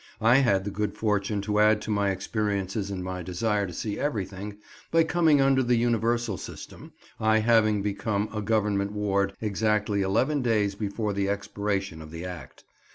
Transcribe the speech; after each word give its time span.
I 0.19 0.37
had 0.37 0.63
the 0.63 0.71
good 0.71 0.97
fortune 0.97 1.41
to 1.41 1.59
add 1.59 1.79
to 1.83 1.91
my 1.91 2.09
experiences 2.09 2.89
and 2.89 3.03
my 3.03 3.21
desire 3.21 3.67
to 3.67 3.71
see 3.71 3.99
everything, 3.99 4.57
by 4.89 5.03
coming 5.03 5.41
under 5.41 5.61
the 5.61 5.75
universal 5.75 6.39
system, 6.39 6.93
I 7.19 7.37
having 7.37 7.83
become 7.83 8.27
a 8.33 8.41
Government 8.41 8.93
ward 8.93 9.33
exactly 9.41 10.01
eleven 10.01 10.41
days 10.41 10.73
before 10.73 11.13
the 11.13 11.29
expiration 11.29 12.01
of 12.01 12.09
the 12.09 12.25
Act. 12.25 12.63